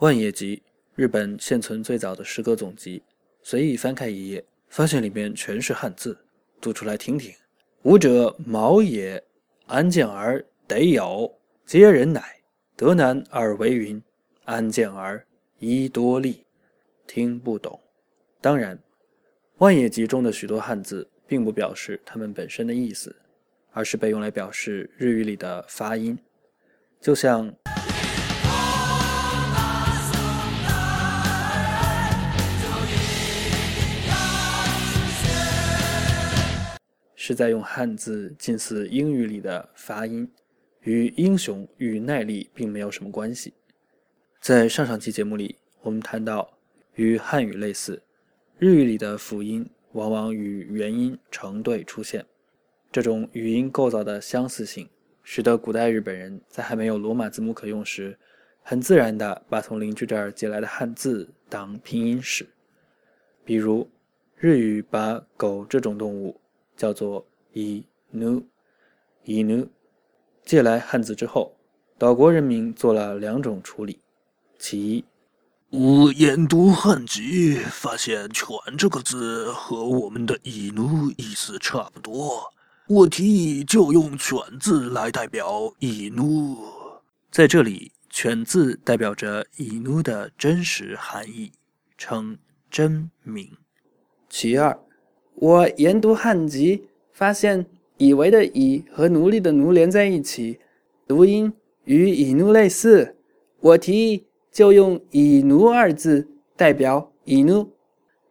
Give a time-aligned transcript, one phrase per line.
[0.00, 0.62] 万叶集，
[0.94, 3.02] 日本现存最早的诗歌总集。
[3.42, 6.14] 随意翻开一页，发现里面全是汉字，
[6.60, 7.32] 读出来听听。
[7.84, 9.22] 吾者毛也，
[9.64, 12.22] 安见而得有，皆人乃。
[12.76, 14.02] 得难而为云，
[14.44, 15.26] 安见而
[15.60, 16.44] 宜多利。
[17.06, 17.80] 听不懂。
[18.42, 18.78] 当然，
[19.56, 23.16] 万叶集中的许多汉字，并不表示它们本身的意思，
[23.72, 26.18] 而是被用来表示日语里的发音，
[27.00, 27.50] 就像。
[37.26, 40.30] 是在用汉字近似英语里的发音，
[40.82, 43.52] 与英雄与耐力并没有什么关系。
[44.40, 46.48] 在上上期节目里，我们谈到
[46.94, 48.00] 与汉语类似，
[48.60, 52.24] 日语里的辅音往往与元音成对出现。
[52.92, 54.88] 这种语音构造的相似性，
[55.24, 58.16] 使得古代日本人在还没有罗马字母可用时，
[58.62, 62.46] 很自然地把从邻居这儿借来的汉字当拼音使。
[63.44, 63.90] 比如，
[64.36, 66.40] 日语把狗这种动物。
[66.76, 68.44] 叫做伊努，
[69.24, 69.68] 伊努，
[70.44, 71.56] 借来汉字之后，
[71.98, 74.00] 岛国人民做了两种处理。
[74.58, 75.04] 其一，
[75.70, 82.52] 我研读汉籍，发现“犬”这个字和我们的伊努意思差不多，
[82.88, 86.58] 我提议就用“犬”字来代表伊努。
[87.30, 91.52] 在这里，“犬”字代表着伊努的真实含义，
[91.98, 92.38] 称
[92.70, 93.50] 真名。
[94.28, 94.78] 其二。
[95.38, 97.66] 我研读汉籍，发现
[97.98, 100.58] “以为”的“以”和“奴隶”的“奴”连在一起，
[101.06, 101.52] 读音
[101.84, 103.16] 与“以奴”类似。
[103.60, 107.70] 我提议就用“以奴”二字代表“以奴”。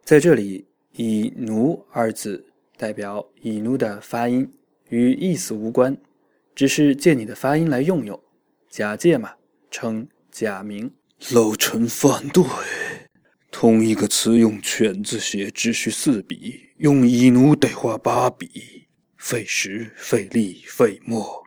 [0.03, 0.65] 在这里
[0.97, 2.43] ，“以奴”二字
[2.75, 4.51] 代表“以奴”的发音，
[4.89, 5.95] 与意思无关，
[6.55, 8.19] 只是借你的发音来用用。
[8.67, 9.31] 假借嘛，
[9.69, 10.91] 称假名。
[11.33, 12.43] 老臣反对。
[13.57, 16.73] 同一个词用“犬”字写，只需四笔。
[16.79, 21.41] 用乙奴得花八笔，费时费力费墨，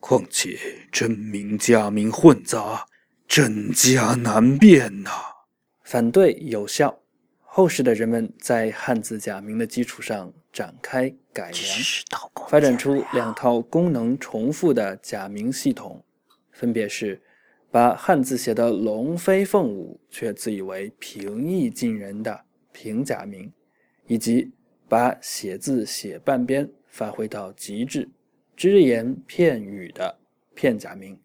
[0.00, 0.58] 况且
[0.90, 2.84] 真名假名混杂，
[3.28, 5.10] 真假难辨呐。
[5.84, 6.98] 反对有效。
[7.38, 16.04] 后世的人们在汉字假名的基础上展开改良，发展出两套功能重复的假名系统，
[16.50, 17.22] 分别是
[17.74, 22.40] 把汉字写得龙飞凤舞却自以为平易近人的
[22.72, 23.52] 平假名，
[24.06, 24.52] 以及。
[24.86, 28.06] 把写字写半边发挥到极致，
[28.54, 30.14] 只言片语的
[30.54, 31.18] 片假名。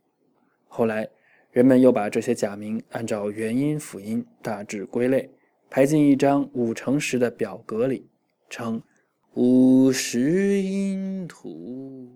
[0.68, 1.08] 后来，
[1.52, 5.30] 人们又把这些假名按照元音辅音大致归类，
[5.70, 8.08] 排进一张五乘十的表格里，
[8.50, 8.81] 称
[9.34, 12.10] 五十音图。